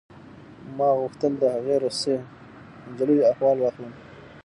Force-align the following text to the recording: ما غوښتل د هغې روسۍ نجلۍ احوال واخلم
ما 0.77 0.89
غوښتل 0.99 1.31
د 1.37 1.43
هغې 1.55 1.75
روسۍ 1.83 2.15
نجلۍ 2.87 3.17
احوال 3.31 3.57
واخلم 3.61 3.93